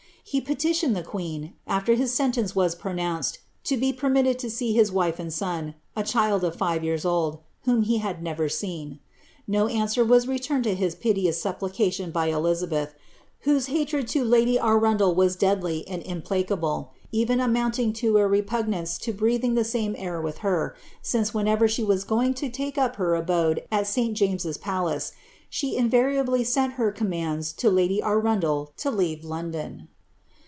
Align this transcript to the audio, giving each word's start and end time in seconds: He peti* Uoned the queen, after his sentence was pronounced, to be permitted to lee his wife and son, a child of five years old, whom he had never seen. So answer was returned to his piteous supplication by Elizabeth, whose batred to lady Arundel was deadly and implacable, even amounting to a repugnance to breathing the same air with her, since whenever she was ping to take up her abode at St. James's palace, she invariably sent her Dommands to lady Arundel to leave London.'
He 0.23 0.39
peti* 0.39 0.71
Uoned 0.71 0.93
the 0.93 1.03
queen, 1.03 1.55
after 1.67 1.95
his 1.95 2.13
sentence 2.13 2.55
was 2.55 2.73
pronounced, 2.73 3.39
to 3.65 3.75
be 3.75 3.91
permitted 3.91 4.39
to 4.39 4.49
lee 4.63 4.71
his 4.71 4.89
wife 4.89 5.19
and 5.19 5.33
son, 5.33 5.75
a 5.93 6.03
child 6.05 6.45
of 6.45 6.55
five 6.55 6.85
years 6.85 7.03
old, 7.03 7.39
whom 7.63 7.81
he 7.81 7.97
had 7.97 8.23
never 8.23 8.47
seen. 8.47 8.99
So 9.51 9.67
answer 9.67 10.05
was 10.05 10.29
returned 10.29 10.63
to 10.65 10.75
his 10.75 10.95
piteous 10.95 11.41
supplication 11.41 12.11
by 12.11 12.27
Elizabeth, 12.27 12.93
whose 13.41 13.67
batred 13.67 14.07
to 14.09 14.23
lady 14.23 14.57
Arundel 14.57 15.13
was 15.15 15.35
deadly 15.35 15.85
and 15.85 16.01
implacable, 16.03 16.91
even 17.11 17.41
amounting 17.41 17.91
to 17.93 18.17
a 18.17 18.25
repugnance 18.25 18.97
to 18.99 19.11
breathing 19.11 19.55
the 19.55 19.65
same 19.65 19.95
air 19.97 20.21
with 20.21 20.37
her, 20.37 20.75
since 21.01 21.33
whenever 21.33 21.67
she 21.67 21.83
was 21.83 22.05
ping 22.05 22.33
to 22.35 22.47
take 22.47 22.77
up 22.77 22.95
her 22.95 23.15
abode 23.15 23.63
at 23.69 23.85
St. 23.85 24.15
James's 24.15 24.57
palace, 24.57 25.11
she 25.49 25.75
invariably 25.75 26.45
sent 26.45 26.73
her 26.73 26.89
Dommands 26.89 27.53
to 27.57 27.69
lady 27.69 28.01
Arundel 28.01 28.71
to 28.77 28.89
leave 28.89 29.25
London.' 29.25 29.89